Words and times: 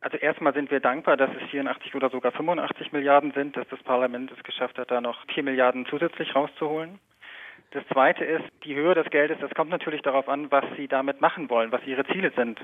Also 0.00 0.16
erstmal 0.16 0.54
sind 0.54 0.70
wir 0.70 0.80
dankbar, 0.80 1.16
dass 1.16 1.30
es 1.30 1.50
84 1.50 1.94
oder 1.94 2.08
sogar 2.08 2.32
85 2.32 2.92
Milliarden 2.92 3.32
sind, 3.32 3.56
dass 3.56 3.68
das 3.68 3.82
Parlament 3.82 4.32
es 4.32 4.42
geschafft 4.44 4.78
hat, 4.78 4.90
da 4.90 5.00
noch 5.00 5.26
4 5.34 5.42
Milliarden 5.42 5.84
zusätzlich 5.86 6.34
rauszuholen. 6.34 6.98
Das 7.72 7.86
Zweite 7.88 8.24
ist, 8.24 8.44
die 8.64 8.74
Höhe 8.74 8.94
des 8.94 9.08
Geldes, 9.10 9.38
das 9.40 9.54
kommt 9.54 9.70
natürlich 9.70 10.02
darauf 10.02 10.28
an, 10.28 10.50
was 10.50 10.64
Sie 10.76 10.88
damit 10.88 11.20
machen 11.20 11.50
wollen, 11.50 11.70
was 11.70 11.86
Ihre 11.86 12.04
Ziele 12.06 12.32
sind. 12.34 12.58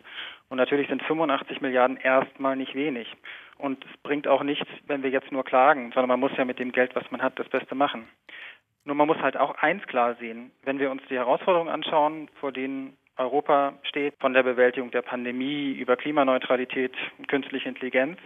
Und 0.48 0.56
natürlich 0.56 0.88
sind 0.88 1.02
85 1.02 1.60
Milliarden 1.60 1.96
erstmal 1.98 2.56
nicht 2.56 2.74
wenig. 2.74 3.14
Und 3.58 3.84
es 3.84 3.96
bringt 4.03 4.26
auch 4.26 4.42
nichts, 4.42 4.68
wenn 4.87 5.03
wir 5.03 5.10
jetzt 5.10 5.30
nur 5.30 5.44
klagen, 5.44 5.92
sondern 5.92 6.08
man 6.08 6.21
muss 6.21 6.37
ja 6.37 6.44
mit 6.44 6.58
dem 6.58 6.72
Geld, 6.72 6.96
was 6.96 7.08
man 7.10 7.22
hat, 7.22 7.38
das 7.38 7.48
Beste 7.48 7.74
machen. 7.74 8.08
Nur 8.84 8.96
man 8.96 9.06
muss 9.06 9.18
halt 9.18 9.37
auch 9.37 9.54
eins 9.56 9.87
klar 9.87 10.14
sehen. 10.16 10.50
Wenn 10.64 10.78
wir 10.78 10.90
uns 10.90 11.03
die 11.08 11.16
Herausforderungen 11.16 11.71
anschauen, 11.71 12.28
vor 12.40 12.50
denen 12.50 12.96
Europa 13.17 13.74
steht, 13.83 14.14
von 14.21 14.33
der 14.33 14.42
Bewältigung 14.42 14.90
der 14.90 15.03
Pandemie 15.03 15.72
über 15.72 15.96
Klimaneutralität, 15.96 16.92
künstliche 17.28 17.69
Intelligenz, 17.69 18.19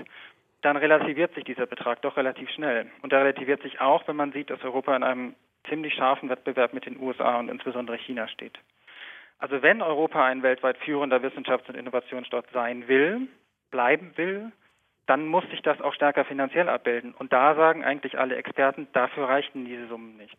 dann 0.62 0.76
relativiert 0.76 1.34
sich 1.34 1.44
dieser 1.44 1.66
Betrag 1.66 2.02
doch 2.02 2.16
relativ 2.16 2.50
schnell. 2.50 2.90
Und 3.02 3.12
er 3.12 3.20
relativiert 3.20 3.62
sich 3.62 3.80
auch, 3.80 4.06
wenn 4.08 4.16
man 4.16 4.32
sieht, 4.32 4.50
dass 4.50 4.62
Europa 4.62 4.94
in 4.94 5.02
einem 5.02 5.34
ziemlich 5.68 5.94
scharfen 5.94 6.28
Wettbewerb 6.28 6.74
mit 6.74 6.86
den 6.86 7.00
USA 7.00 7.38
und 7.38 7.48
insbesondere 7.48 7.96
China 7.96 8.28
steht. 8.28 8.58
Also 9.38 9.62
wenn 9.62 9.80
Europa 9.80 10.24
ein 10.24 10.42
weltweit 10.42 10.76
führender 10.78 11.22
Wissenschafts- 11.22 11.68
und 11.68 11.76
Innovationsstaat 11.76 12.46
sein 12.52 12.88
will, 12.88 13.28
bleiben 13.70 14.12
will, 14.16 14.52
dann 15.06 15.26
muss 15.26 15.48
sich 15.50 15.62
das 15.62 15.80
auch 15.80 15.94
stärker 15.94 16.24
finanziell 16.24 16.68
abbilden. 16.68 17.14
Und 17.14 17.32
da 17.32 17.54
sagen 17.54 17.82
eigentlich 17.82 18.18
alle 18.18 18.36
Experten, 18.36 18.86
dafür 18.92 19.28
reichten 19.28 19.64
diese 19.64 19.88
Summen 19.88 20.16
nicht. 20.18 20.36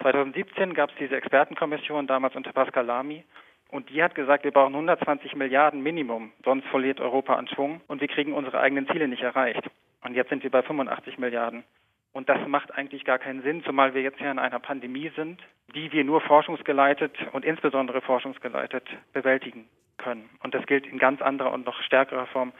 2017 0.00 0.74
gab 0.74 0.90
es 0.90 0.96
diese 0.96 1.16
Expertenkommission, 1.16 2.06
damals 2.06 2.34
unter 2.34 2.52
Pascal 2.52 2.86
Lamy, 2.86 3.24
und 3.68 3.90
die 3.90 4.02
hat 4.02 4.14
gesagt, 4.14 4.44
wir 4.44 4.50
brauchen 4.50 4.74
120 4.74 5.36
Milliarden 5.36 5.82
Minimum, 5.82 6.32
sonst 6.44 6.66
verliert 6.68 7.00
Europa 7.00 7.34
an 7.34 7.48
Schwung 7.48 7.80
und 7.86 8.00
wir 8.00 8.08
kriegen 8.08 8.32
unsere 8.32 8.60
eigenen 8.60 8.86
Ziele 8.88 9.08
nicht 9.08 9.22
erreicht. 9.22 9.62
Und 10.02 10.14
jetzt 10.14 10.30
sind 10.30 10.42
wir 10.42 10.50
bei 10.50 10.62
85 10.62 11.18
Milliarden. 11.18 11.64
Und 12.12 12.28
das 12.28 12.38
macht 12.48 12.74
eigentlich 12.74 13.04
gar 13.04 13.18
keinen 13.18 13.42
Sinn, 13.42 13.62
zumal 13.64 13.94
wir 13.94 14.02
jetzt 14.02 14.20
ja 14.20 14.30
in 14.30 14.38
einer 14.38 14.58
Pandemie 14.58 15.12
sind, 15.14 15.40
die 15.74 15.92
wir 15.92 16.04
nur 16.04 16.20
forschungsgeleitet 16.22 17.14
und 17.32 17.44
insbesondere 17.44 18.00
forschungsgeleitet 18.00 18.84
bewältigen 19.12 19.68
können. 19.98 20.30
Und 20.42 20.54
das 20.54 20.64
gilt 20.66 20.86
in 20.86 20.98
ganz 20.98 21.20
anderer 21.20 21.52
und 21.52 21.66
noch 21.66 21.80
stärkerer 21.82 22.26
Form 22.26 22.52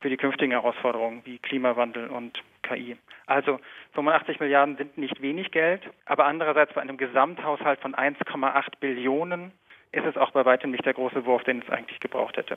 für 0.00 0.08
die 0.08 0.16
künftigen 0.16 0.52
Herausforderungen 0.52 1.22
wie 1.24 1.38
Klimawandel 1.38 2.08
und 2.08 2.42
KI. 2.62 2.96
Also 3.26 3.60
85 3.94 4.40
Milliarden 4.40 4.76
sind 4.76 4.98
nicht 4.98 5.20
wenig 5.22 5.50
Geld, 5.50 5.82
aber 6.04 6.26
andererseits 6.26 6.72
bei 6.72 6.80
einem 6.80 6.96
Gesamthaushalt 6.96 7.80
von 7.80 7.94
1,8 7.94 8.78
Billionen 8.80 9.52
ist 9.92 10.04
es 10.04 10.16
auch 10.16 10.30
bei 10.30 10.44
weitem 10.44 10.70
nicht 10.70 10.84
der 10.84 10.94
große 10.94 11.24
Wurf, 11.24 11.44
den 11.44 11.62
es 11.62 11.70
eigentlich 11.70 12.00
gebraucht 12.00 12.36
hätte. 12.36 12.56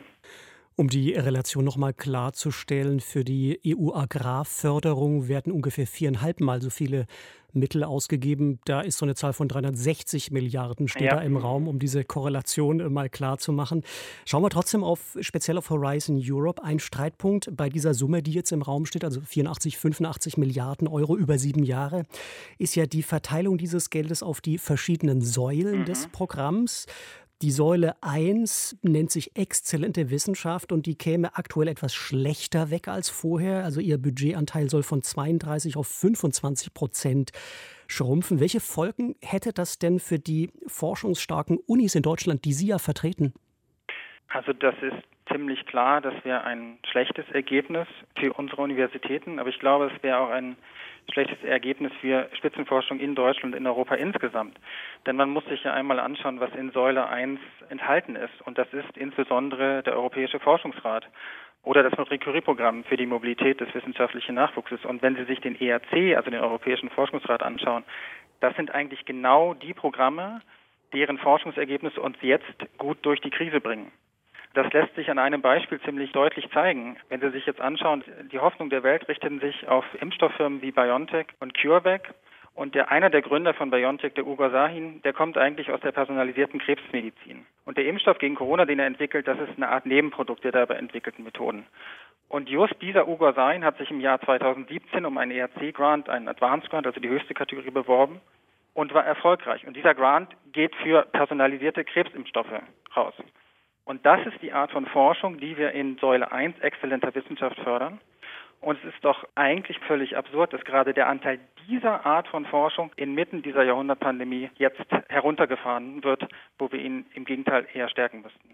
Um 0.81 0.89
die 0.89 1.13
Relation 1.13 1.63
nochmal 1.63 1.93
klarzustellen, 1.93 3.01
für 3.01 3.23
die 3.23 3.59
EU-Agrarförderung 3.63 5.27
werden 5.27 5.53
ungefähr 5.53 5.85
viereinhalbmal 5.85 6.59
so 6.59 6.71
viele 6.71 7.05
Mittel 7.53 7.83
ausgegeben. 7.83 8.57
Da 8.65 8.81
ist 8.81 8.97
so 8.97 9.05
eine 9.05 9.13
Zahl 9.13 9.33
von 9.33 9.47
360 9.47 10.31
Milliarden 10.31 10.87
steht 10.87 11.03
ja. 11.03 11.17
da 11.17 11.21
im 11.21 11.37
Raum, 11.37 11.67
um 11.67 11.77
diese 11.77 12.03
Korrelation 12.03 12.79
äh, 12.79 12.89
mal 12.89 13.11
klar 13.11 13.37
zu 13.37 13.53
machen. 13.53 13.83
Schauen 14.25 14.41
wir 14.41 14.49
trotzdem 14.49 14.83
auf 14.83 15.17
speziell 15.19 15.59
auf 15.59 15.69
Horizon 15.69 16.19
Europe. 16.19 16.63
Ein 16.63 16.79
Streitpunkt 16.79 17.55
bei 17.55 17.69
dieser 17.69 17.93
Summe, 17.93 18.23
die 18.23 18.31
jetzt 18.31 18.51
im 18.51 18.63
Raum 18.63 18.87
steht, 18.87 19.03
also 19.03 19.21
84, 19.21 19.77
85 19.77 20.37
Milliarden 20.37 20.87
Euro 20.87 21.15
über 21.15 21.37
sieben 21.37 21.61
Jahre, 21.61 22.07
ist 22.57 22.73
ja 22.73 22.87
die 22.87 23.03
Verteilung 23.03 23.59
dieses 23.59 23.91
Geldes 23.91 24.23
auf 24.23 24.41
die 24.41 24.57
verschiedenen 24.57 25.21
Säulen 25.21 25.81
mhm. 25.81 25.85
des 25.85 26.07
Programms. 26.07 26.87
Die 27.41 27.49
Säule 27.49 27.95
1 28.01 28.77
nennt 28.83 29.09
sich 29.09 29.35
exzellente 29.35 30.11
Wissenschaft 30.11 30.71
und 30.71 30.85
die 30.85 30.93
käme 30.93 31.35
aktuell 31.35 31.67
etwas 31.67 31.95
schlechter 31.95 32.69
weg 32.69 32.87
als 32.87 33.09
vorher. 33.09 33.63
Also 33.63 33.79
ihr 33.79 33.97
Budgetanteil 33.97 34.69
soll 34.69 34.83
von 34.83 35.01
32 35.01 35.75
auf 35.75 35.87
25 35.87 36.71
Prozent 36.75 37.31
schrumpfen. 37.87 38.39
Welche 38.39 38.59
Folgen 38.59 39.15
hätte 39.21 39.53
das 39.53 39.79
denn 39.79 39.99
für 39.99 40.19
die 40.19 40.51
forschungsstarken 40.67 41.57
Unis 41.65 41.95
in 41.95 42.03
Deutschland, 42.03 42.45
die 42.45 42.53
Sie 42.53 42.67
ja 42.67 42.77
vertreten? 42.77 43.33
Also 44.27 44.53
das 44.53 44.75
ist 44.83 45.10
ziemlich 45.31 45.65
klar, 45.65 46.01
dass 46.01 46.13
wir 46.23 46.43
ein 46.43 46.77
schlechtes 46.89 47.29
Ergebnis 47.31 47.87
für 48.17 48.33
unsere 48.33 48.61
Universitäten, 48.61 49.39
aber 49.39 49.49
ich 49.49 49.59
glaube, 49.59 49.91
es 49.93 50.03
wäre 50.03 50.19
auch 50.19 50.29
ein 50.29 50.57
schlechtes 51.11 51.43
Ergebnis 51.43 51.91
für 51.99 52.29
Spitzenforschung 52.37 52.99
in 52.99 53.15
Deutschland 53.15 53.53
und 53.53 53.59
in 53.59 53.67
Europa 53.67 53.95
insgesamt. 53.95 54.57
Denn 55.05 55.15
man 55.15 55.29
muss 55.29 55.45
sich 55.45 55.63
ja 55.63 55.73
einmal 55.73 55.99
anschauen, 55.99 56.39
was 56.39 56.53
in 56.53 56.71
Säule 56.71 57.07
1 57.07 57.39
enthalten 57.69 58.15
ist. 58.15 58.41
Und 58.45 58.57
das 58.57 58.71
ist 58.73 58.97
insbesondere 58.97 59.83
der 59.83 59.93
Europäische 59.93 60.39
Forschungsrat 60.39 61.07
oder 61.63 61.83
das 61.83 61.97
Marie 61.97 62.17
Curie-Programm 62.17 62.83
für 62.85 62.97
die 62.97 63.05
Mobilität 63.05 63.59
des 63.59 63.73
wissenschaftlichen 63.73 64.35
Nachwuchses. 64.35 64.83
Und 64.85 65.01
wenn 65.01 65.15
Sie 65.15 65.25
sich 65.25 65.39
den 65.41 65.59
ERC, 65.59 66.15
also 66.15 66.29
den 66.31 66.39
Europäischen 66.39 66.89
Forschungsrat, 66.89 67.43
anschauen, 67.43 67.83
das 68.39 68.55
sind 68.55 68.71
eigentlich 68.71 69.05
genau 69.05 69.53
die 69.53 69.73
Programme, 69.73 70.41
deren 70.93 71.17
Forschungsergebnisse 71.17 72.01
uns 72.01 72.17
jetzt 72.21 72.45
gut 72.77 72.97
durch 73.03 73.21
die 73.21 73.29
Krise 73.29 73.61
bringen. 73.61 73.91
Das 74.53 74.71
lässt 74.73 74.93
sich 74.95 75.09
an 75.09 75.17
einem 75.17 75.41
Beispiel 75.41 75.79
ziemlich 75.81 76.11
deutlich 76.11 76.49
zeigen. 76.51 76.97
Wenn 77.07 77.21
Sie 77.21 77.29
sich 77.29 77.45
jetzt 77.45 77.61
anschauen, 77.61 78.03
die 78.31 78.39
Hoffnung 78.39 78.69
der 78.69 78.83
Welt 78.83 79.07
richten 79.07 79.39
sich 79.39 79.67
auf 79.67 79.85
Impfstofffirmen 80.01 80.61
wie 80.61 80.71
BioNTech 80.71 81.27
und 81.39 81.57
CureVac. 81.57 82.13
Und 82.53 82.75
der 82.75 82.91
einer 82.91 83.09
der 83.09 83.21
Gründer 83.21 83.53
von 83.53 83.71
BioNTech, 83.71 84.13
der 84.13 84.27
Ugo 84.27 84.49
Sahin, 84.49 85.01
der 85.03 85.13
kommt 85.13 85.37
eigentlich 85.37 85.71
aus 85.71 85.79
der 85.79 85.93
personalisierten 85.93 86.59
Krebsmedizin. 86.59 87.45
Und 87.63 87.77
der 87.77 87.85
Impfstoff 87.85 88.17
gegen 88.17 88.35
Corona, 88.35 88.65
den 88.65 88.79
er 88.79 88.87
entwickelt, 88.87 89.25
das 89.25 89.39
ist 89.39 89.55
eine 89.55 89.69
Art 89.69 89.85
Nebenprodukt 89.85 90.43
der 90.43 90.51
dabei 90.51 90.75
entwickelten 90.75 91.23
Methoden. 91.23 91.65
Und 92.27 92.49
just 92.49 92.73
dieser 92.81 93.07
Ugo 93.07 93.31
Sahin 93.31 93.63
hat 93.63 93.77
sich 93.77 93.89
im 93.89 94.01
Jahr 94.01 94.19
2017 94.19 95.05
um 95.05 95.17
einen 95.17 95.31
ERC-Grant, 95.31 96.09
einen 96.09 96.27
Advanced 96.27 96.69
Grant, 96.69 96.85
also 96.85 96.99
die 96.99 97.09
höchste 97.09 97.33
Kategorie, 97.33 97.71
beworben 97.71 98.19
und 98.73 98.93
war 98.93 99.05
erfolgreich. 99.05 99.65
Und 99.65 99.77
dieser 99.77 99.95
Grant 99.95 100.29
geht 100.51 100.75
für 100.75 101.03
personalisierte 101.03 101.85
Krebsimpfstoffe 101.85 102.61
raus. 102.95 103.13
Und 103.85 104.05
das 104.05 104.25
ist 104.25 104.41
die 104.41 104.53
Art 104.53 104.71
von 104.71 104.85
Forschung, 104.85 105.37
die 105.39 105.57
wir 105.57 105.71
in 105.71 105.97
Säule 105.97 106.31
1 106.31 106.59
exzellenter 106.59 107.13
Wissenschaft 107.15 107.59
fördern. 107.61 107.99
Und 108.61 108.77
es 108.83 108.93
ist 108.93 109.03
doch 109.03 109.27
eigentlich 109.33 109.79
völlig 109.79 110.15
absurd, 110.15 110.53
dass 110.53 110.63
gerade 110.63 110.93
der 110.93 111.07
Anteil 111.07 111.39
dieser 111.67 112.05
Art 112.05 112.27
von 112.27 112.45
Forschung 112.45 112.91
inmitten 112.95 113.41
dieser 113.41 113.63
Jahrhundertpandemie 113.63 114.51
jetzt 114.55 114.79
heruntergefahren 115.09 116.03
wird, 116.03 116.27
wo 116.59 116.71
wir 116.71 116.79
ihn 116.79 117.05
im 117.15 117.25
Gegenteil 117.25 117.67
eher 117.73 117.89
stärken 117.89 118.21
müssten. 118.21 118.49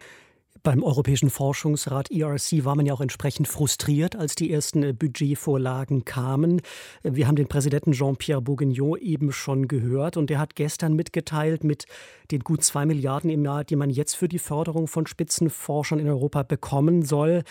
Beim 0.67 0.83
Europäischen 0.83 1.29
Forschungsrat 1.29 2.11
ERC 2.11 2.65
war 2.65 2.75
man 2.75 2.85
ja 2.85 2.93
auch 2.93 2.99
entsprechend 2.99 3.47
frustriert, 3.47 4.17
als 4.17 4.35
die 4.35 4.51
ersten 4.51 4.83
äh, 4.83 4.91
Budgetvorlagen 4.91 6.03
kamen. 6.03 6.61
Wir 7.03 7.25
haben 7.25 7.37
den 7.37 7.47
Präsidenten 7.47 7.93
Jean-Pierre 7.93 8.41
Bourguignon 8.41 8.99
eben 8.99 9.31
schon 9.31 9.69
gehört 9.69 10.17
und 10.17 10.29
der 10.29 10.39
hat 10.39 10.55
gestern 10.55 10.91
mitgeteilt, 10.91 11.63
mit 11.63 11.85
den 12.31 12.41
gut 12.41 12.65
zwei 12.65 12.85
Milliarden 12.85 13.29
im 13.29 13.45
Jahr, 13.45 13.63
die 13.63 13.77
man 13.77 13.89
jetzt 13.89 14.15
für 14.15 14.27
die 14.27 14.39
Förderung 14.39 14.89
von 14.89 15.07
Spitzenforschern 15.07 15.99
in 15.99 16.09
Europa 16.09 16.43
bekommen 16.43 17.01
soll, 17.03 17.43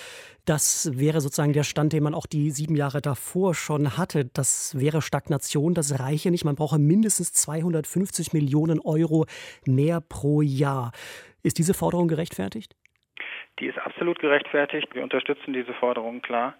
das 0.44 0.90
wäre 0.92 1.22
sozusagen 1.22 1.54
der 1.54 1.64
Stand, 1.64 1.94
den 1.94 2.02
man 2.02 2.14
auch 2.14 2.26
die 2.26 2.50
sieben 2.50 2.76
Jahre 2.76 3.00
davor 3.00 3.54
schon 3.54 3.96
hatte. 3.96 4.26
Das 4.26 4.78
wäre 4.78 5.00
Stagnation, 5.00 5.72
das 5.72 5.98
reiche 6.00 6.30
nicht. 6.30 6.44
Man 6.44 6.56
brauche 6.56 6.78
mindestens 6.78 7.32
250 7.32 8.34
Millionen 8.34 8.78
Euro 8.78 9.24
mehr 9.64 10.02
pro 10.02 10.42
Jahr. 10.42 10.92
Ist 11.42 11.56
diese 11.56 11.72
Forderung 11.72 12.08
gerechtfertigt? 12.08 12.76
Die 13.58 13.66
ist 13.66 13.78
absolut 13.78 14.18
gerechtfertigt. 14.18 14.94
Wir 14.94 15.02
unterstützen 15.02 15.54
diese 15.54 15.72
Forderung 15.72 16.20
klar. 16.20 16.54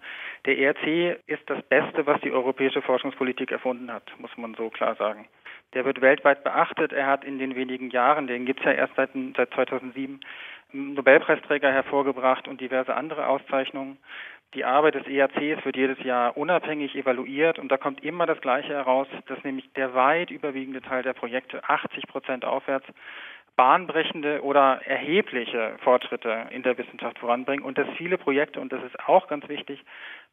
Der 0.45 0.57
ERC 0.57 1.19
ist 1.27 1.47
das 1.47 1.61
Beste, 1.63 2.07
was 2.07 2.19
die 2.21 2.31
europäische 2.31 2.81
Forschungspolitik 2.81 3.51
erfunden 3.51 3.91
hat, 3.91 4.11
muss 4.17 4.35
man 4.37 4.55
so 4.55 4.69
klar 4.69 4.95
sagen. 4.95 5.27
Der 5.73 5.85
wird 5.85 6.01
weltweit 6.01 6.43
beachtet. 6.43 6.93
Er 6.93 7.05
hat 7.05 7.23
in 7.23 7.37
den 7.37 7.55
wenigen 7.55 7.91
Jahren, 7.91 8.25
den 8.25 8.45
gibt 8.45 8.61
es 8.61 8.65
ja 8.65 8.71
erst 8.71 8.95
seit, 8.95 9.11
seit 9.35 9.53
2007, 9.53 10.21
Nobelpreisträger 10.71 11.71
hervorgebracht 11.71 12.47
und 12.47 12.61
diverse 12.61 12.95
andere 12.95 13.27
Auszeichnungen. 13.27 13.97
Die 14.53 14.65
Arbeit 14.65 14.95
des 14.95 15.07
ERCs 15.07 15.65
wird 15.65 15.75
jedes 15.75 15.99
Jahr 16.03 16.35
unabhängig 16.37 16.95
evaluiert 16.95 17.59
und 17.59 17.69
da 17.69 17.77
kommt 17.77 18.03
immer 18.03 18.25
das 18.25 18.39
Gleiche 18.41 18.73
heraus, 18.73 19.07
dass 19.27 19.43
nämlich 19.43 19.71
der 19.73 19.93
weit 19.93 20.31
überwiegende 20.31 20.81
Teil 20.81 21.03
der 21.03 21.13
Projekte 21.13 21.67
80 21.67 22.07
Prozent 22.07 22.45
aufwärts 22.45 22.87
bahnbrechende 23.57 24.43
oder 24.43 24.81
erhebliche 24.85 25.75
Fortschritte 25.83 26.47
in 26.51 26.61
der 26.61 26.77
Wissenschaft 26.77 27.17
voranbringen 27.19 27.65
und 27.65 27.77
dass 27.77 27.87
viele 27.97 28.17
Projekte, 28.17 28.61
und 28.61 28.71
das 28.71 28.83
ist 28.83 28.97
auch 29.07 29.27
ganz 29.27 29.49
wichtig, 29.49 29.83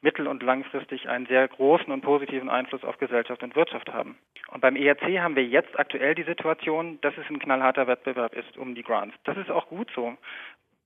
mittel- 0.03 0.29
und 0.29 0.43
langfristig 0.43 1.09
einen 1.09 1.27
sehr 1.27 1.49
großen 1.49 1.91
und 1.91 2.03
positiven 2.03 2.51
Einfluss 2.51 2.85
auf 2.85 2.99
Gesellschaft 2.99 3.43
und 3.43 3.57
Wirtschaft 3.57 3.93
haben. 3.93 4.19
Und 4.53 4.61
beim 4.61 4.77
ERC 4.77 5.21
haben 5.21 5.37
wir 5.37 5.45
jetzt 5.45 5.77
aktuell 5.79 6.15
die 6.15 6.23
Situation, 6.25 7.01
dass 7.01 7.17
es 7.17 7.29
ein 7.31 7.39
knallharter 7.39 7.87
Wettbewerb 7.87 8.35
ist 8.35 8.59
um 8.59 8.75
die 8.75 8.83
Grants. 8.83 9.17
Das 9.25 9.39
ist 9.39 9.51
auch 9.51 9.69
gut 9.69 9.91
so, 9.95 10.17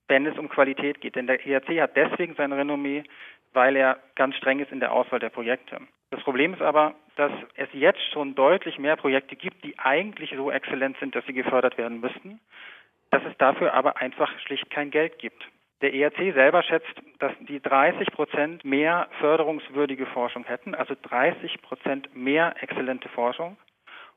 wenn 0.06 0.24
es 0.24 0.38
um 0.38 0.48
Qualität 0.48 1.00
geht, 1.00 1.16
denn 1.16 1.26
der 1.26 1.44
ERC 1.44 1.80
hat 1.80 1.96
deswegen 1.96 2.36
sein 2.36 2.52
Renommee, 2.52 3.02
weil 3.52 3.74
er 3.74 3.98
ganz 4.14 4.36
streng 4.36 4.60
ist 4.60 4.70
in 4.70 4.80
der 4.80 4.92
Auswahl 4.92 5.18
der 5.18 5.30
Projekte. 5.30 5.80
Das 6.10 6.22
Problem 6.22 6.54
ist 6.54 6.62
aber, 6.62 6.94
dass 7.16 7.32
es 7.56 7.68
jetzt 7.72 8.00
schon 8.12 8.34
deutlich 8.34 8.78
mehr 8.78 8.96
Projekte 8.96 9.36
gibt, 9.36 9.64
die 9.64 9.78
eigentlich 9.78 10.32
so 10.36 10.50
exzellent 10.50 10.96
sind, 10.98 11.14
dass 11.14 11.26
sie 11.26 11.34
gefördert 11.34 11.76
werden 11.76 12.00
müssten, 12.00 12.40
dass 13.10 13.22
es 13.24 13.36
dafür 13.38 13.74
aber 13.74 13.98
einfach 13.98 14.30
schlicht 14.40 14.70
kein 14.70 14.90
Geld 14.90 15.18
gibt. 15.18 15.46
Der 15.80 15.94
ERC 15.94 16.34
selber 16.34 16.62
schätzt, 16.62 16.92
dass 17.18 17.32
die 17.40 17.60
30 17.60 18.10
Prozent 18.12 18.64
mehr 18.64 19.08
förderungswürdige 19.20 20.06
Forschung 20.06 20.44
hätten, 20.44 20.74
also 20.74 20.94
30 21.00 21.62
Prozent 21.62 22.14
mehr 22.16 22.54
exzellente 22.60 23.08
Forschung, 23.10 23.56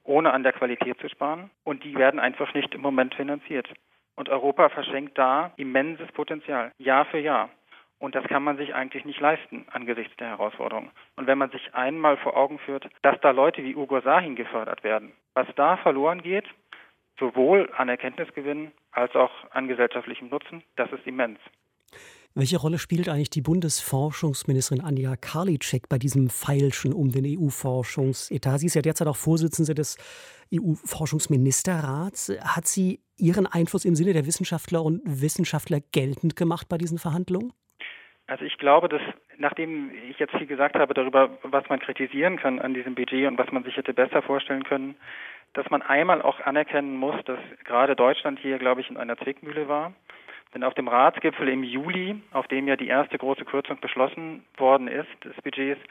ohne 0.04 0.34
an 0.34 0.44
der 0.44 0.54
Qualität 0.54 1.00
zu 1.00 1.10
sparen. 1.10 1.52
Und 1.64 1.84
die 1.84 1.96
werden 1.96 2.20
einfach 2.20 2.54
nicht 2.56 2.74
im 2.74 2.82
Moment 2.82 3.14
finanziert. 3.14 3.70
Und 4.16 4.30
Europa 4.30 4.70
verschenkt 4.70 5.18
da 5.18 5.52
immenses 5.58 6.12
Potenzial, 6.14 6.72
Jahr 6.80 7.06
für 7.06 7.20
Jahr. 7.20 7.50
Und 8.02 8.16
das 8.16 8.26
kann 8.26 8.44
man 8.44 8.58
sich 8.58 8.74
eigentlich 8.74 9.06
nicht 9.06 9.20
leisten 9.20 9.68
angesichts 9.72 10.18
der 10.18 10.30
Herausforderungen. 10.30 10.90
Und 11.18 11.28
wenn 11.28 11.38
man 11.38 11.52
sich 11.52 11.76
einmal 11.76 12.18
vor 12.18 12.36
Augen 12.36 12.58
führt, 12.58 12.90
dass 13.04 13.22
da 13.22 13.30
Leute 13.30 13.64
wie 13.64 13.76
Ugo 13.76 14.02
Sahin 14.02 14.36
gefördert 14.36 14.84
werden, 14.84 15.12
was 15.36 15.48
da 15.56 15.78
verloren 15.78 16.24
geht, 16.24 16.46
sowohl 17.20 17.70
an 17.78 17.90
Erkenntnisgewinn 17.90 18.72
als 18.92 19.16
auch 19.16 19.30
an 19.52 19.68
gesellschaftlichem 19.68 20.30
Nutzen, 20.30 20.64
das 20.78 20.92
ist 20.92 21.06
immens. 21.06 21.38
Welche 22.34 22.58
Rolle 22.58 22.80
spielt 22.80 23.08
eigentlich 23.08 23.30
die 23.30 23.42
Bundesforschungsministerin 23.42 24.84
Anja 24.84 25.16
Karliczek 25.16 25.88
bei 25.88 26.00
diesem 26.00 26.32
Feilschen 26.32 26.94
um 26.94 27.12
den 27.12 27.26
EU-Forschungsetat? 27.38 28.62
Sie 28.62 28.66
ist 28.66 28.74
ja 28.74 28.82
derzeit 28.82 29.08
auch 29.10 29.18
Vorsitzende 29.18 29.76
des 29.76 29.98
EU-Forschungsministerrats. 30.52 32.32
Hat 32.42 32.68
sie 32.68 33.02
ihren 33.18 33.46
Einfluss 33.46 33.86
im 33.86 33.94
Sinne 33.94 34.14
der 34.14 34.26
Wissenschaftler 34.26 34.82
und 34.82 35.02
Wissenschaftler 35.06 35.82
geltend 35.92 36.36
gemacht 36.36 36.68
bei 36.68 36.80
diesen 36.80 36.98
Verhandlungen? 36.98 37.54
Also 38.28 38.46
ich 38.46 38.58
glaube, 38.58 38.88
dass 38.88 39.02
nachdem 39.38 39.92
ich 40.10 40.18
jetzt 40.20 40.36
viel 40.38 40.48
gesagt 40.48 40.76
habe 40.76 40.94
darüber, 40.94 41.38
was 41.44 41.68
man 41.70 41.80
kritisieren 41.80 42.38
kann 42.38 42.60
an 42.60 42.74
diesem 42.74 42.96
Budget 42.96 43.28
und 43.28 43.38
was 43.38 43.52
man 43.52 43.64
sich 43.64 43.76
hätte 43.76 43.94
besser 43.94 44.22
vorstellen 44.22 44.64
können, 44.64 44.96
dass 45.54 45.70
man 45.70 45.82
einmal 45.82 46.22
auch 46.22 46.40
anerkennen 46.40 46.96
muss, 46.96 47.16
dass 47.26 47.40
gerade 47.66 47.96
Deutschland 47.96 48.40
hier, 48.40 48.58
glaube 48.58 48.82
ich, 48.82 48.90
in 48.90 48.98
einer 48.98 49.18
Zwickmühle 49.18 49.68
war. 49.68 49.94
Denn 50.54 50.64
auf 50.64 50.74
dem 50.74 50.88
Ratsgipfel 50.88 51.48
im 51.50 51.64
Juli, 51.64 52.22
auf 52.32 52.48
dem 52.48 52.68
ja 52.68 52.76
die 52.76 52.88
erste 52.88 53.18
große 53.18 53.46
Kürzung 53.46 53.80
beschlossen 53.80 54.46
worden 54.58 54.88
ist 54.88 55.10
des 55.24 55.36
Budgets, 55.44 55.82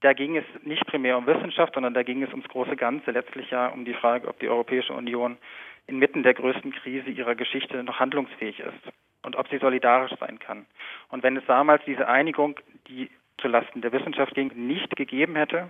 da 0.00 0.12
ging 0.12 0.36
es 0.36 0.44
nicht 0.62 0.86
primär 0.86 1.16
um 1.16 1.26
Wissenschaft, 1.26 1.74
sondern 1.74 1.94
da 1.94 2.02
ging 2.02 2.22
es 2.22 2.30
ums 2.30 2.48
große 2.48 2.76
Ganze, 2.76 3.10
letztlich 3.10 3.50
ja 3.50 3.68
um 3.68 3.86
die 3.86 3.94
Frage, 3.94 4.28
ob 4.28 4.38
die 4.38 4.48
Europäische 4.48 4.92
Union 4.92 5.38
inmitten 5.86 6.22
der 6.22 6.34
größten 6.34 6.72
Krise 6.72 7.10
ihrer 7.10 7.34
Geschichte 7.34 7.82
noch 7.82 7.98
handlungsfähig 7.98 8.60
ist 8.60 8.92
und 9.24 9.36
ob 9.36 9.48
sie 9.48 9.58
solidarisch 9.58 10.12
sein 10.20 10.38
kann. 10.38 10.66
Und 11.08 11.22
wenn 11.22 11.36
es 11.36 11.44
damals 11.46 11.84
diese 11.84 12.08
Einigung, 12.08 12.58
die 12.88 13.10
zulasten 13.38 13.82
der 13.82 13.92
Wissenschaft 13.92 14.34
ging, 14.34 14.52
nicht 14.54 14.94
gegeben 14.96 15.36
hätte, 15.36 15.68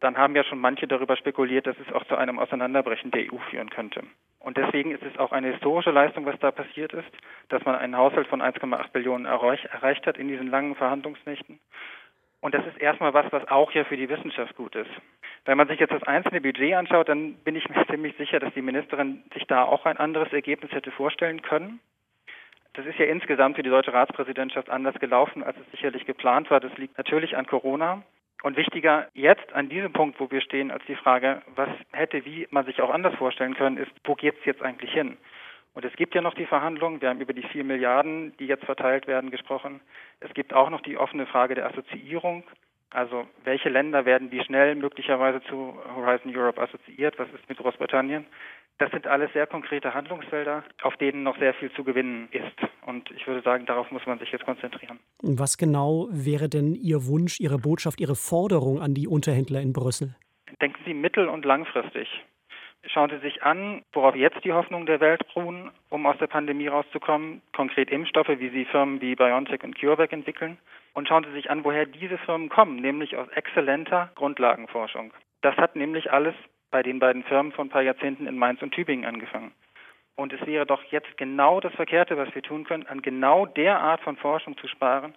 dann 0.00 0.16
haben 0.16 0.34
ja 0.34 0.44
schon 0.44 0.58
manche 0.58 0.86
darüber 0.86 1.16
spekuliert, 1.16 1.66
dass 1.66 1.76
es 1.78 1.92
auch 1.92 2.04
zu 2.04 2.16
einem 2.16 2.38
Auseinanderbrechen 2.38 3.10
der 3.10 3.32
EU 3.32 3.38
führen 3.50 3.70
könnte. 3.70 4.02
Und 4.38 4.56
deswegen 4.56 4.92
ist 4.92 5.02
es 5.02 5.18
auch 5.18 5.32
eine 5.32 5.52
historische 5.52 5.90
Leistung, 5.90 6.24
was 6.24 6.38
da 6.40 6.50
passiert 6.50 6.94
ist, 6.94 7.10
dass 7.50 7.64
man 7.64 7.74
einen 7.74 7.96
Haushalt 7.96 8.26
von 8.26 8.40
1,8 8.40 8.90
Billionen 8.92 9.26
erreicht 9.26 10.06
hat 10.06 10.16
in 10.16 10.28
diesen 10.28 10.48
langen 10.48 10.74
Verhandlungsnächten. 10.74 11.60
Und 12.40 12.54
das 12.54 12.66
ist 12.66 12.80
erstmal 12.80 13.12
was, 13.12 13.30
was 13.32 13.46
auch 13.48 13.70
ja 13.72 13.84
für 13.84 13.98
die 13.98 14.08
Wissenschaft 14.08 14.56
gut 14.56 14.74
ist. 14.74 14.90
Wenn 15.44 15.58
man 15.58 15.68
sich 15.68 15.78
jetzt 15.78 15.92
das 15.92 16.02
einzelne 16.04 16.40
Budget 16.40 16.74
anschaut, 16.74 17.10
dann 17.10 17.34
bin 17.44 17.54
ich 17.54 17.68
mir 17.68 17.86
ziemlich 17.90 18.16
sicher, 18.16 18.40
dass 18.40 18.54
die 18.54 18.62
Ministerin 18.62 19.22
sich 19.34 19.46
da 19.46 19.64
auch 19.64 19.84
ein 19.84 19.98
anderes 19.98 20.32
Ergebnis 20.32 20.72
hätte 20.72 20.90
vorstellen 20.90 21.42
können. 21.42 21.80
Das 22.74 22.86
ist 22.86 22.98
ja 22.98 23.06
insgesamt 23.06 23.56
für 23.56 23.62
die 23.62 23.70
deutsche 23.70 23.92
Ratspräsidentschaft 23.92 24.70
anders 24.70 24.94
gelaufen, 25.00 25.42
als 25.42 25.56
es 25.58 25.70
sicherlich 25.72 26.06
geplant 26.06 26.50
war. 26.50 26.60
Das 26.60 26.76
liegt 26.78 26.96
natürlich 26.98 27.36
an 27.36 27.46
Corona. 27.46 28.02
Und 28.42 28.56
wichtiger 28.56 29.08
jetzt 29.12 29.52
an 29.52 29.68
diesem 29.68 29.92
Punkt, 29.92 30.18
wo 30.18 30.30
wir 30.30 30.40
stehen, 30.40 30.70
als 30.70 30.82
die 30.86 30.94
Frage, 30.94 31.42
was 31.56 31.68
hätte, 31.92 32.24
wie 32.24 32.46
man 32.50 32.64
sich 32.64 32.80
auch 32.80 32.90
anders 32.90 33.14
vorstellen 33.16 33.54
können, 33.54 33.76
ist, 33.76 33.90
wo 34.04 34.14
geht 34.14 34.38
es 34.38 34.44
jetzt 34.46 34.62
eigentlich 34.62 34.92
hin? 34.92 35.18
Und 35.74 35.84
es 35.84 35.94
gibt 35.94 36.14
ja 36.14 36.22
noch 36.22 36.34
die 36.34 36.46
Verhandlungen. 36.46 37.00
Wir 37.00 37.10
haben 37.10 37.20
über 37.20 37.32
die 37.32 37.42
vier 37.42 37.64
Milliarden, 37.64 38.34
die 38.38 38.46
jetzt 38.46 38.64
verteilt 38.64 39.06
werden, 39.06 39.30
gesprochen. 39.30 39.80
Es 40.20 40.32
gibt 40.34 40.52
auch 40.52 40.70
noch 40.70 40.80
die 40.80 40.96
offene 40.96 41.26
Frage 41.26 41.54
der 41.54 41.66
Assoziierung. 41.66 42.44
Also 42.90 43.26
welche 43.44 43.68
Länder 43.68 44.04
werden 44.04 44.32
wie 44.32 44.42
schnell 44.42 44.74
möglicherweise 44.74 45.40
zu 45.42 45.74
Horizon 45.94 46.36
Europe 46.36 46.60
assoziiert? 46.60 47.18
Was 47.18 47.28
ist 47.28 47.48
mit 47.48 47.58
Großbritannien? 47.58 48.26
Das 48.78 48.90
sind 48.90 49.06
alles 49.06 49.30
sehr 49.32 49.46
konkrete 49.46 49.92
Handlungsfelder, 49.92 50.64
auf 50.82 50.96
denen 50.96 51.22
noch 51.22 51.38
sehr 51.38 51.52
viel 51.54 51.70
zu 51.72 51.84
gewinnen 51.84 52.28
ist. 52.32 52.70
Und 52.86 53.10
ich 53.10 53.26
würde 53.26 53.42
sagen, 53.42 53.66
darauf 53.66 53.90
muss 53.90 54.06
man 54.06 54.18
sich 54.18 54.32
jetzt 54.32 54.44
konzentrieren. 54.44 54.98
Was 55.22 55.58
genau 55.58 56.08
wäre 56.10 56.48
denn 56.48 56.74
Ihr 56.74 57.06
Wunsch, 57.06 57.38
Ihre 57.40 57.58
Botschaft, 57.58 58.00
Ihre 58.00 58.16
Forderung 58.16 58.80
an 58.80 58.94
die 58.94 59.06
Unterhändler 59.06 59.60
in 59.60 59.72
Brüssel? 59.72 60.16
Denken 60.60 60.80
Sie 60.86 60.94
mittel- 60.94 61.28
und 61.28 61.44
langfristig. 61.44 62.08
Schauen 62.86 63.10
Sie 63.10 63.18
sich 63.18 63.42
an, 63.42 63.82
worauf 63.92 64.16
jetzt 64.16 64.42
die 64.42 64.52
Hoffnungen 64.52 64.86
der 64.86 65.00
Welt 65.00 65.24
ruhen, 65.36 65.70
um 65.90 66.06
aus 66.06 66.16
der 66.18 66.26
Pandemie 66.26 66.68
rauszukommen, 66.68 67.42
konkret 67.52 67.90
Impfstoffe, 67.90 68.28
wie 68.28 68.48
sie 68.48 68.64
Firmen 68.64 69.00
wie 69.00 69.14
BioNTech 69.14 69.62
und 69.62 69.78
CureVac 69.78 70.12
entwickeln. 70.12 70.56
Und 70.94 71.06
schauen 71.06 71.24
Sie 71.24 71.32
sich 71.32 71.50
an, 71.50 71.62
woher 71.62 71.86
diese 71.86 72.18
Firmen 72.18 72.48
kommen, 72.48 72.76
nämlich 72.76 73.16
aus 73.16 73.28
exzellenter 73.28 74.10
Grundlagenforschung. 74.14 75.12
Das 75.42 75.56
hat 75.56 75.76
nämlich 75.76 76.10
alles 76.10 76.34
bei 76.70 76.82
den 76.82 76.98
beiden 76.98 77.22
Firmen 77.24 77.52
vor 77.52 77.64
ein 77.64 77.70
paar 77.70 77.82
Jahrzehnten 77.82 78.26
in 78.26 78.38
Mainz 78.38 78.62
und 78.62 78.72
Tübingen 78.72 79.04
angefangen. 79.04 79.52
Und 80.16 80.32
es 80.32 80.46
wäre 80.46 80.66
doch 80.66 80.82
jetzt 80.84 81.16
genau 81.16 81.60
das 81.60 81.72
Verkehrte, 81.74 82.16
was 82.16 82.34
wir 82.34 82.42
tun 82.42 82.64
können, 82.64 82.86
an 82.86 83.02
genau 83.02 83.46
der 83.46 83.80
Art 83.80 84.00
von 84.02 84.16
Forschung 84.16 84.56
zu 84.58 84.68
sparen, 84.68 85.14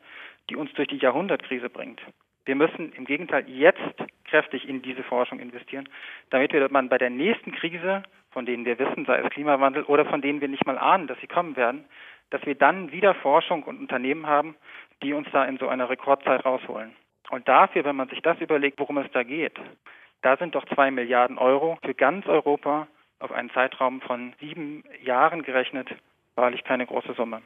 die 0.50 0.56
uns 0.56 0.72
durch 0.74 0.88
die 0.90 0.98
Jahrhundertkrise 0.98 1.70
bringt. 1.70 2.02
Wir 2.46 2.56
müssen 2.56 2.92
im 2.94 3.06
Gegenteil 3.06 3.48
jetzt 3.48 3.80
kräftig 4.26 4.68
in 4.68 4.82
diese 4.82 5.04
Forschung 5.04 5.40
investieren, 5.40 5.88
damit 6.30 6.54
wir 6.54 6.70
man 6.70 6.90
bei 6.90 6.98
der 6.98 7.10
nächsten 7.10 7.52
Krise, 7.54 8.04
von 8.32 8.46
denen 8.46 8.66
wir 8.66 8.80
wissen, 8.80 9.06
sei 9.06 9.20
es 9.20 9.30
Klimawandel 9.30 9.84
oder 9.84 10.06
von 10.06 10.22
denen 10.22 10.42
wir 10.42 10.48
nicht 10.48 10.66
mal 10.66 10.78
ahnen, 10.78 11.08
dass 11.08 11.20
sie 11.22 11.28
kommen 11.28 11.56
werden, 11.56 11.86
dass 12.32 12.46
wir 12.46 12.56
dann 12.56 12.92
wieder 12.92 13.14
Forschung 13.14 13.64
und 13.64 13.80
Unternehmen 13.80 14.28
haben, 14.28 14.56
die 15.04 15.14
uns 15.14 15.28
da 15.32 15.46
in 15.46 15.58
so 15.58 15.68
einer 15.68 15.90
Rekordzeit 15.90 16.44
rausholen. 16.44 16.96
Und 17.30 17.48
dafür, 17.48 17.86
wenn 17.86 17.96
man 17.96 18.10
sich 18.10 18.22
das 18.22 18.40
überlegt, 18.42 18.80
worum 18.80 18.98
es 18.98 19.12
da 19.12 19.24
geht, 19.24 19.58
da 20.22 20.38
sind 20.38 20.56
doch 20.56 20.66
zwei 20.66 20.92
Milliarden 20.92 21.38
Euro 21.38 21.78
für 21.84 21.94
ganz 21.94 22.26
Europa 22.26 22.88
auf 23.20 23.32
einen 23.32 23.52
Zeitraum 23.52 24.02
von 24.02 24.34
sieben 24.40 24.84
Jahren 25.04 25.44
gerechnet 25.44 25.90
wahrlich 26.36 26.64
keine 26.64 26.86
große 26.86 27.14
Summe. 27.14 27.42